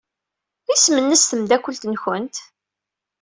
[0.73, 2.35] Isem-nnes tmeddakelt-nwent?